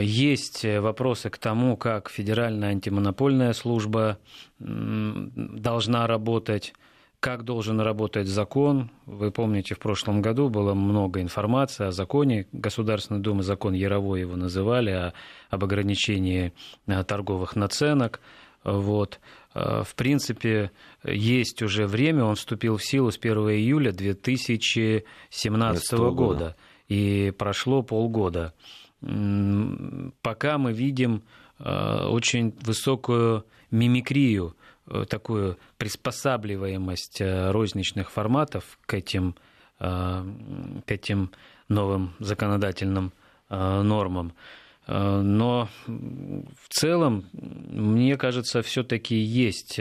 [0.00, 4.18] есть вопросы к тому, как Федеральная антимонопольная служба
[4.58, 6.74] должна работать
[7.20, 8.90] как должен работать закон.
[9.06, 14.36] Вы помните, в прошлом году было много информации о законе Государственной Думы, закон Яровой его
[14.36, 15.12] называли, о,
[15.50, 16.52] об ограничении
[16.86, 18.20] э, торговых наценок.
[18.64, 19.20] Вот.
[19.54, 20.70] Э, в принципе,
[21.04, 26.56] есть уже время, он вступил в силу с 1 июля 2017 года, года,
[26.88, 28.54] и прошло полгода.
[29.00, 31.22] Пока мы видим
[31.58, 34.56] э, очень высокую мимикрию
[35.08, 39.36] такую приспосабливаемость э, розничных форматов к этим,
[39.80, 40.24] э,
[40.86, 41.30] к этим
[41.68, 43.12] новым законодательным
[43.48, 44.32] нормам.
[44.88, 49.80] Но в целом, мне кажется, все-таки есть,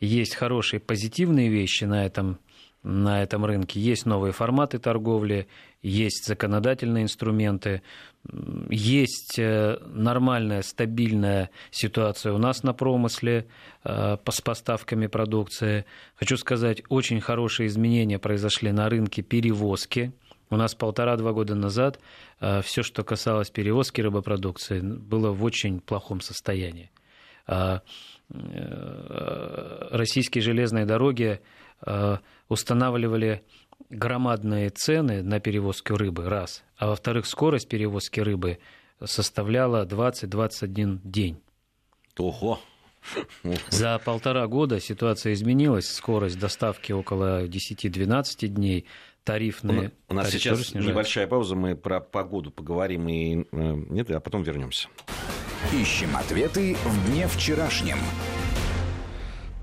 [0.00, 2.38] есть хорошие позитивные вещи на этом,
[2.82, 3.80] на этом рынке.
[3.80, 5.46] Есть новые форматы торговли,
[5.84, 7.82] есть законодательные инструменты,
[8.70, 13.46] есть э, нормальная, стабильная ситуация у нас на промысле
[13.84, 15.84] э, с поставками продукции.
[16.16, 20.12] Хочу сказать, очень хорошие изменения произошли на рынке перевозки.
[20.48, 22.00] У нас полтора-два года назад
[22.40, 26.90] э, все, что касалось перевозки рыбопродукции, было в очень плохом состоянии.
[29.90, 31.40] Российские железные дороги
[32.48, 33.42] устанавливали
[33.90, 36.64] громадные цены на перевозку рыбы, раз.
[36.76, 38.58] А во-вторых, скорость перевозки рыбы
[39.02, 41.40] составляла 20-21 день.
[42.16, 42.60] Ого!
[43.68, 48.86] За полтора года ситуация изменилась, скорость доставки около 10-12 дней,
[49.24, 49.92] тарифные.
[50.08, 54.88] У нас сейчас небольшая пауза, мы про погоду поговорим и э, нет, а потом вернемся.
[55.72, 57.98] Ищем ответы в дне вчерашнем.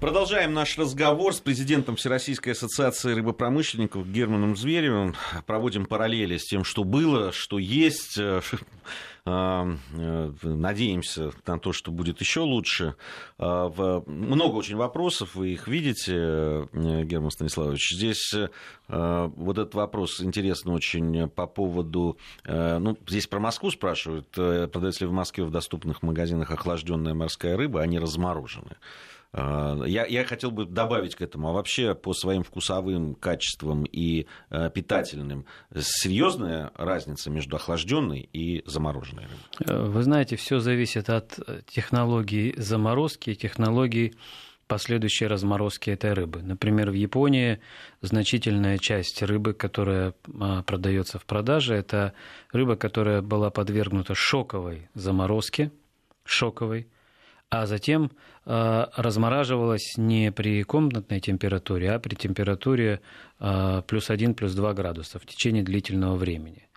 [0.02, 5.14] Продолжаем наш разговор с президентом Всероссийской ассоциации рыбопромышленников Германом Зверевым.
[5.46, 8.20] Проводим параллели с тем, что было, что есть.
[9.24, 12.96] А, э, надеемся на то, что будет еще лучше.
[13.38, 13.70] А,
[14.08, 17.92] много очень вопросов, вы их видите, э, Герман Станиславович.
[17.96, 22.18] Здесь э, вот этот вопрос интересный очень по поводу...
[22.44, 27.82] Ну, здесь про Москву спрашивают, продается ли в Москве в доступных магазинах охлажденная морская рыба,
[27.82, 28.78] а не размороженная.
[29.34, 34.28] А, я, я хотел бы добавить к этому, а вообще по своим вкусовым качествам и
[34.50, 35.46] э, питательным
[35.78, 39.38] серьезная разница между охлажденной и замороженной рыбой?
[39.66, 44.16] Э, вы знаете, все зависит от технологии заморозки и технологий
[44.72, 46.42] последующей разморозки этой рыбы.
[46.42, 47.60] Например, в Японии
[48.00, 52.14] значительная часть рыбы, которая а, продается в продаже, это
[52.54, 55.74] рыба, которая была подвергнута шоковой заморозке,
[56.24, 56.88] шоковой,
[57.52, 58.12] а затем
[58.46, 63.02] э, размораживалась не при комнатной температуре, а при температуре
[63.42, 66.70] э, плюс 1, плюс 2 градуса в течение длительного времени.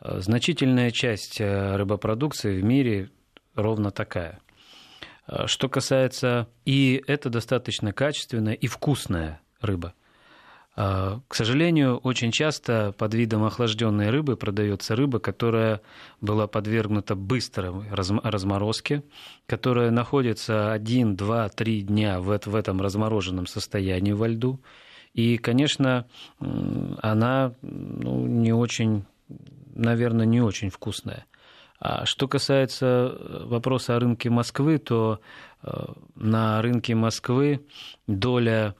[0.00, 3.10] Э, значительная часть рыбопродукции в мире
[3.54, 4.40] ровно такая.
[5.46, 6.48] Что касается...
[6.64, 9.94] И это достаточно качественная и вкусная рыба–
[10.76, 15.80] к сожалению, очень часто под видом охлажденной рыбы продается рыба, которая
[16.20, 19.02] была подвергнута быстрой разморозке,
[19.46, 24.60] которая находится 1, 2, 3 дня в этом размороженном состоянии во льду.
[25.14, 26.06] И, конечно,
[26.38, 29.06] она ну, не очень,
[29.74, 31.24] наверное, не очень вкусная.
[31.80, 33.16] А что касается
[33.46, 35.20] вопроса о рынке Москвы, то
[35.62, 35.70] э,
[36.16, 37.64] на рынке Москвы
[38.06, 38.74] доля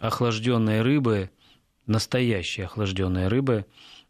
[0.00, 1.28] охлажденной рыбы–
[1.86, 3.66] настоящей охлажденной рыбы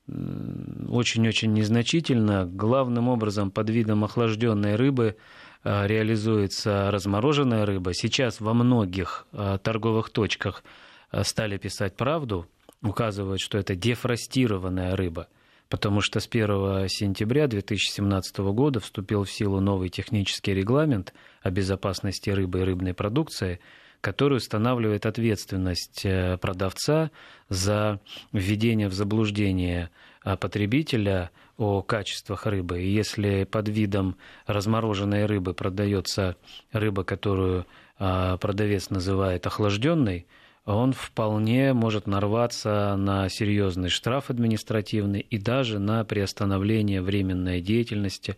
[0.09, 2.45] очень-очень незначительно.
[2.45, 5.16] Главным образом под видом охлажденной рыбы
[5.62, 7.95] а, реализуется размороженная рыба.
[7.95, 10.64] Сейчас во многих а, торговых точках
[11.11, 12.47] а, стали писать правду,
[12.83, 15.29] указывают, что это дефростированная рыба,
[15.68, 22.31] потому что с 1 сентября 2017 года вступил в силу новый технический регламент о безопасности
[22.31, 23.61] рыбы и рыбной продукции–
[24.03, 27.11] который устанавливает ответственность э, продавца
[27.48, 28.00] за
[28.32, 29.90] введение в заблуждение
[30.24, 32.82] э, потребителя о качествах рыбы.
[32.82, 36.36] И если под видом размороженной рыбы продается
[36.72, 37.64] рыба, которую
[37.98, 40.26] э, продавец называет охлажденной,
[40.64, 48.36] он вполне может нарваться на серьезный штраф административный и даже на приостановление временной деятельности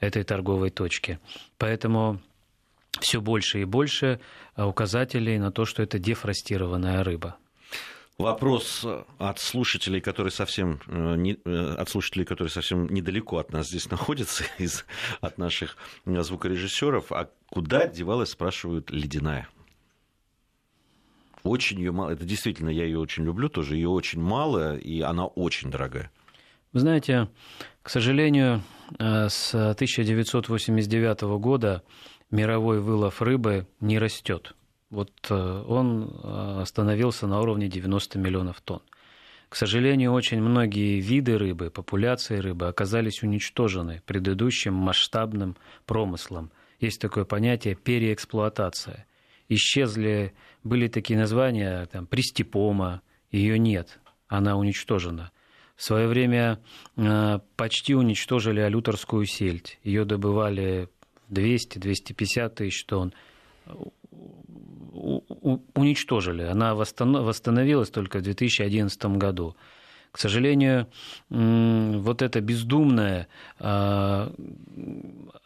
[0.00, 1.20] этой торговой точки.
[1.58, 2.20] Поэтому
[3.00, 4.20] все больше и больше
[4.56, 7.36] э, указателей на то, что это дефростированная рыба.
[8.18, 8.86] Вопрос
[9.18, 13.90] от слушателей, которые совсем э, не, э, от слушателей, которые совсем недалеко от нас здесь
[13.90, 14.86] находятся, из,
[15.20, 15.76] от наших
[16.06, 17.12] звукорежиссеров.
[17.12, 19.48] А куда девалась, спрашивают, ледяная?
[21.42, 22.10] Очень ее мало.
[22.10, 23.76] Это действительно, я ее очень люблю тоже.
[23.76, 26.10] Ее очень мало, и она очень дорогая.
[26.72, 27.28] Вы знаете,
[27.82, 28.62] к сожалению,
[28.98, 31.82] с 1989 года
[32.30, 34.54] мировой вылов рыбы не растет.
[34.90, 38.82] Вот э, он э, остановился на уровне 90 миллионов тонн.
[39.48, 45.56] К сожалению, очень многие виды рыбы, популяции рыбы оказались уничтожены предыдущим масштабным
[45.86, 46.50] промыслом.
[46.80, 49.06] Есть такое понятие переэксплуатация.
[49.48, 55.30] Исчезли, были такие названия, там, пристепома, ее нет, она уничтожена.
[55.76, 56.58] В свое время
[56.96, 59.78] э, почти уничтожили алюторскую сельдь.
[59.84, 60.88] Ее добывали
[61.30, 63.12] 200-250 тысяч тонн,
[65.74, 66.42] уничтожили.
[66.42, 69.56] Она восстановилась только в 2011 году.
[70.12, 70.86] К сожалению,
[71.28, 74.32] вот эта бездумная а,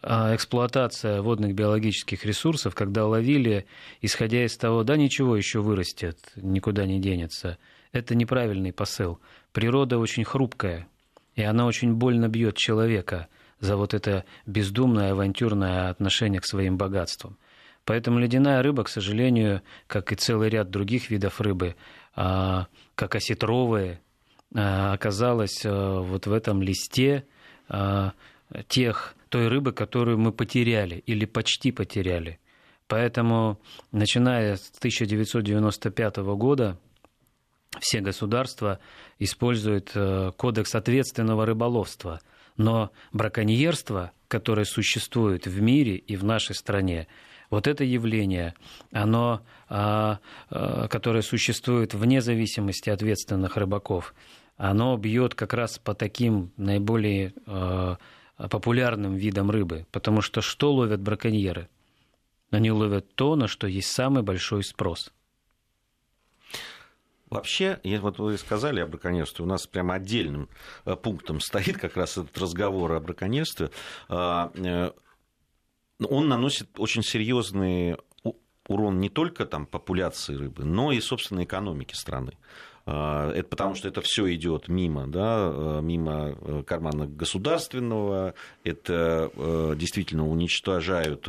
[0.01, 3.66] а, эксплуатация водных биологических ресурсов, когда ловили,
[4.01, 7.59] исходя из того, да ничего еще вырастет, никуда не денется,
[7.91, 9.18] это неправильный посыл.
[9.53, 10.87] Природа очень хрупкая,
[11.35, 13.26] и она очень больно бьет человека–
[13.61, 17.38] за вот это бездумное авантюрное отношение к своим богатствам.
[17.84, 21.76] Поэтому ледяная рыба, к сожалению, как и целый ряд других видов рыбы,
[22.14, 24.00] а, как осетровые,
[24.54, 27.26] а, оказалась а, вот в этом листе
[28.66, 32.40] тех, той рыбы, которую мы потеряли или почти потеряли.
[32.88, 33.61] Поэтому,
[33.92, 36.76] начиная с 1995 года,
[37.78, 38.80] все государства
[39.20, 39.92] используют
[40.36, 42.20] кодекс ответственного рыболовства–
[42.57, 47.09] но браконьерство, которое существует в мире и в нашей стране,
[47.51, 48.55] вот это явление,
[48.92, 50.20] оно, а,
[50.51, 54.14] а, которое существует вне зависимости ответственных рыбаков,
[54.57, 57.96] оно бьет как раз по таким наиболее а,
[58.36, 59.86] популярным видам рыбы.
[59.90, 61.68] Потому что что ловят браконьеры?
[62.51, 65.12] Они ловят то, на что есть самый большой спрос–
[67.31, 70.49] Вообще, вот вы сказали о браконьерстве, у нас прямо отдельным
[70.85, 73.70] э, пунктом стоит как раз этот разговор о браконьерстве.
[74.09, 74.91] А, э,
[76.01, 77.97] он наносит очень серьезный
[78.66, 82.33] урон не только там, популяции рыбы, но и, собственно, экономике страны.
[82.87, 88.35] Это потому, что это все идет мимо, да, мимо кармана государственного.
[88.64, 89.31] Это
[89.76, 91.28] действительно уничтожают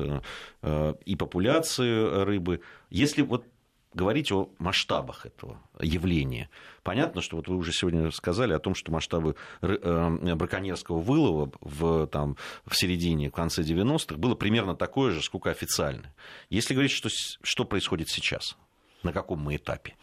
[1.05, 2.61] и популяцию рыбы.
[2.89, 3.45] Если вот
[3.93, 6.49] говорить о масштабах этого явления.
[6.83, 12.07] Понятно, что вот вы уже сегодня сказали о том, что масштабы э, браконьерского вылова в,
[12.07, 16.13] там, в середине, в конце 90-х было примерно такое же, сколько официально.
[16.49, 17.09] Если говорить, что,
[17.41, 18.57] что происходит сейчас,
[19.03, 19.95] на каком мы этапе?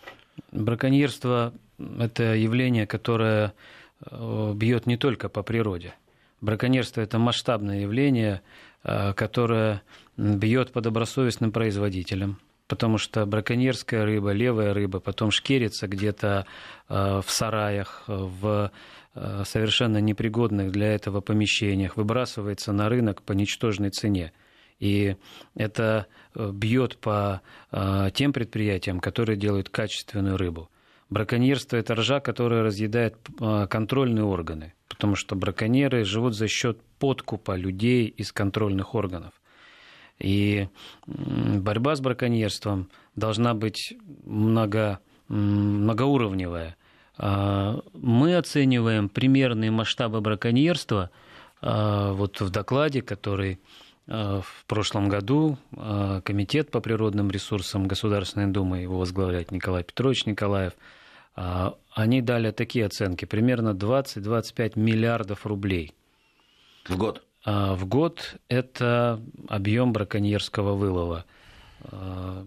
[0.52, 1.52] Браконьерство–
[1.98, 3.54] это явление, которое
[4.10, 5.94] э, бьет не только по природе.
[6.40, 8.42] Браконьерство– это масштабное явление,
[8.84, 9.82] э, которое
[10.16, 12.38] бьет по добросовестным производителям,
[12.68, 16.46] потому что браконьерская рыба, левая рыба потом шкерится где-то
[16.88, 18.70] э, в сараях, в
[19.14, 24.32] э, совершенно непригодных для этого помещениях, выбрасывается на рынок по ничтожной цене.
[24.78, 25.16] И
[25.56, 27.40] это э, бьет по
[28.14, 30.70] тем предприятиям, которые делают качественную рыбу.
[31.10, 33.16] Браконьерство– это ржа, которая разъедает
[33.70, 39.32] контрольные органы, потому что браконьеры живут за счет подкупа людей из контрольных органов.
[40.18, 40.68] И
[41.06, 43.94] борьба с браконьерством должна быть
[44.24, 44.98] много,
[45.28, 46.76] многоуровневая.
[47.18, 51.10] А, мы оцениваем примерные масштабы браконьерства
[51.60, 53.58] а, вот в докладе, который
[54.06, 55.58] а, в прошлом году
[56.24, 60.72] Комитет по природным ресурсам Государственной Думы, его возглавляет Николай Петрович Николаев,
[61.94, 65.92] они дали такие оценки, примерно 20-25 миллиардов рублей.
[66.88, 67.22] В год?
[67.50, 71.24] А, в год это объем браконьерского вылова.
[71.80, 72.46] А,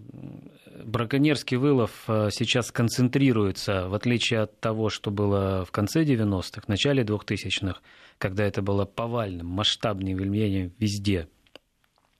[0.84, 6.68] браконьерский вылов а, сейчас концентрируется, в отличие от того, что было в конце 90-х, в
[6.68, 7.80] начале 2000-х,
[8.18, 11.26] когда это было повальным, масштабным явлением везде.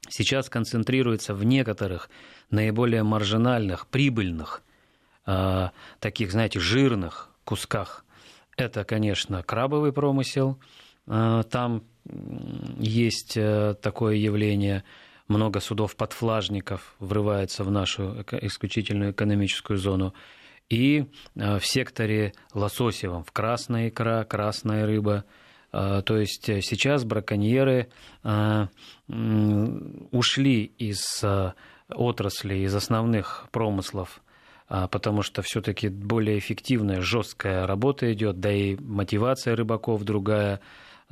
[0.09, 2.11] Сейчас концентрируется в некоторых
[2.51, 4.62] наиболее маржинальных, прибыльных,
[6.01, 8.05] таких, знаете, жирных кусках.
[8.57, 10.59] Это, конечно, крабовый промысел.
[11.07, 11.85] Там
[12.78, 14.84] есть э, такое явление.
[15.28, 20.14] Много судов-подфлажников врывается в нашу исключительную экономическую зону.
[20.68, 25.24] И э, в секторе лососевом, в красная икра, красная рыба.
[25.72, 27.88] Э, то есть сейчас браконьеры
[30.11, 31.24] ушли из
[31.88, 34.22] отрасли, из основных промыслов
[34.90, 40.61] потому что все-таки более эффективная, жесткая работа идет, да и мотивация рыбаков другая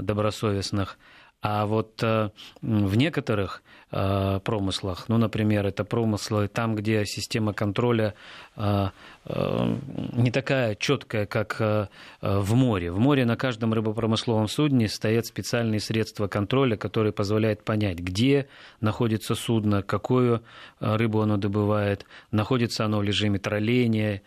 [0.00, 0.98] добросовестных.
[1.42, 2.28] А вот э,
[2.60, 8.14] в некоторых э, промыслах, ну, например, это промыслы там, где система контроля
[8.56, 8.88] э,
[10.12, 11.60] не такая четкая, как
[12.20, 12.92] в море.
[12.92, 18.46] В море на каждом рыбопромысловом судне стоят специальные средства контроля, которые позволяют понять, где
[18.80, 20.42] находится судно, какую
[20.80, 24.22] рыбу оно добывает, находится оно в режиме тролления.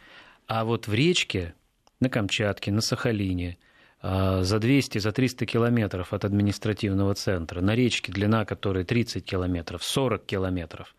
[0.47, 1.53] А вот в речке,
[1.99, 3.57] на Камчатке, на Сахалине–
[4.03, 10.25] за 200, за 300 километров от административного центра, на речке, длина которой 30 километров, 40
[10.25, 10.93] километров,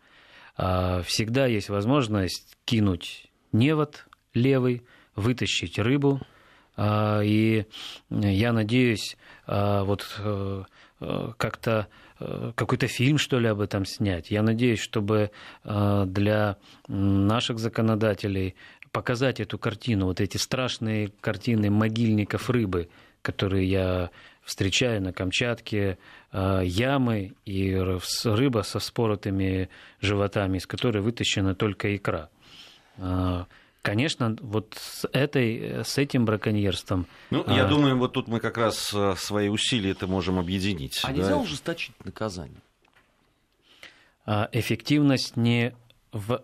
[0.57, 4.83] а, всегда есть возможность кинуть невод левый,
[5.15, 6.21] вытащить рыбу.
[6.77, 7.65] А, и
[8.09, 10.63] я надеюсь, вот э,
[11.01, 11.87] э, как-то
[12.19, 14.31] э, какой-то фильм, что ли, об этом снять.
[14.31, 15.31] Я надеюсь, чтобы
[15.63, 18.55] для наших законодателей
[18.95, 22.87] показать эту картину, вот эти страшные картины могильников рыбы,
[23.21, 24.09] которые я
[24.41, 25.97] встречаю на Камчатке,
[26.31, 29.67] а, ямы и рыба со споротыми
[29.99, 32.29] животами, из которой вытащена только икра.
[32.97, 33.47] А,
[33.81, 37.05] конечно, вот с, этой, с этим браконьерством...
[37.31, 37.53] Ну, а...
[37.53, 41.01] я думаю, вот тут мы как раз свои усилия это можем объединить.
[41.03, 41.13] А да?
[41.13, 42.61] нельзя ужесточить наказание?
[44.25, 45.75] Эффективность не
[46.13, 46.41] в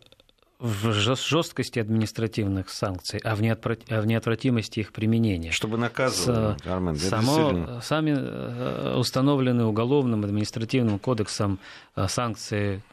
[0.61, 5.51] в жесткости административных санкций, а в, а в неотвратимости их применения.
[5.51, 6.67] Чтобы наказывать, С...
[6.67, 7.37] Армен, Само...
[7.37, 7.81] действительно...
[7.81, 11.59] Сами э, установленные уголовным административным кодексом
[11.95, 12.83] э, санкции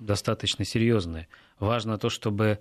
[0.00, 1.28] достаточно серьезные.
[1.60, 2.58] Важно то, чтобы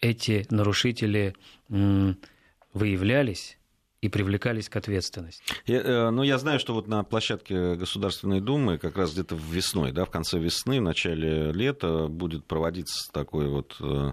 [0.00, 1.34] эти нарушители
[1.68, 3.58] выявлялись
[4.02, 5.42] и привлекались к ответственности.
[5.64, 9.92] Я, э, ну, я знаю, что вот на площадке Государственной Думы как раз где-то весной,
[9.92, 14.12] да, в конце весны, в начале лета будет проводиться такой вот э,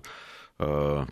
[0.59, 1.05] э,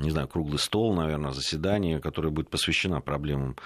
[0.00, 3.56] не знаю, круглый стол, наверное, заседание, которое будет посвящено проблемам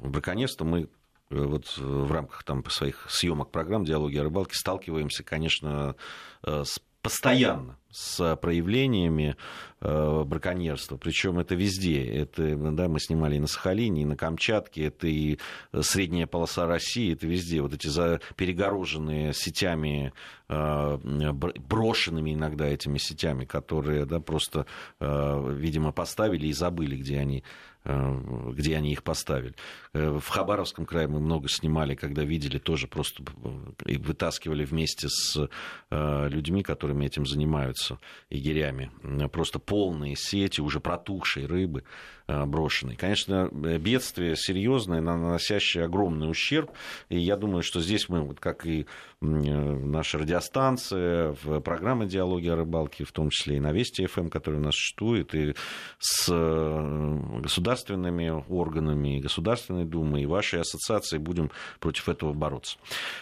[0.00, 0.64] браконьерства.
[0.66, 0.88] Мы
[1.30, 5.96] вот в рамках там своих съемок программ «Диалоги о рыбалке» сталкиваемся, конечно,
[6.42, 9.36] с постоянно с проявлениями
[9.80, 10.96] э, браконьерства.
[10.96, 12.04] Причем это везде.
[12.04, 15.38] Это, да, мы снимали и на Сахалине, и на Камчатке, это и
[15.80, 17.62] средняя полоса России, это везде.
[17.62, 20.12] Вот эти за, перегороженные сетями,
[20.48, 20.98] э,
[21.32, 24.66] брошенными иногда этими сетями, которые да, просто,
[24.98, 29.54] э, видимо, поставили и забыли, где они Э, где они их поставили.
[29.92, 33.22] Э, в Хабаровском крае мы много снимали, когда видели, тоже просто
[33.84, 35.48] и вытаскивали вместе с
[35.90, 37.98] э, людьми, которыми этим занимаются,
[38.30, 38.90] егерями.
[39.32, 41.84] Просто полные сети уже протухшей рыбы
[42.26, 42.96] брошенной.
[42.96, 46.70] Конечно, бедствие серьезное, наносящее огромный ущерб.
[47.08, 48.86] И я думаю, что здесь мы, вот как и
[49.20, 54.56] наша радиостанция, в программе «Диалоги о рыбалке», в том числе и на Вести ФМ, который
[54.56, 55.54] у нас существует, и
[55.98, 56.28] с
[57.40, 61.50] государственными органами, Государственной Думой и вашей ассоциацией будем
[61.80, 62.78] против этого бороться.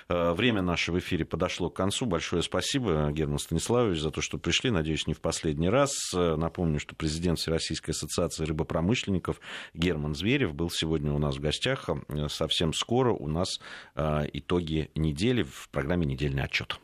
[0.09, 2.07] Э, время наше в эфире подошло к концу.
[2.07, 4.71] Большое спасибо, Герман Станиславович, за то, что пришли.
[4.71, 5.93] Надеюсь, не в последний раз.
[6.15, 8.45] Э, напомню, что президент Всероссийской ассоциации
[8.93, 9.41] рыбопромышленников
[9.75, 11.89] Герман Зверев был сегодня у нас в гостях.
[11.89, 13.61] Э, совсем скоро у нас
[14.33, 16.83] итоги недели в программе «Недельный отчет».